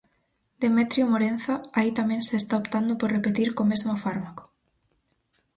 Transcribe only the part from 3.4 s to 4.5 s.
co mesmo fármaco.